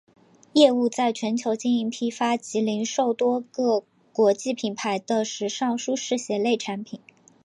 [0.53, 6.99] 业务在全球经营批发及零售多个国际品牌的时尚舒适鞋类产品。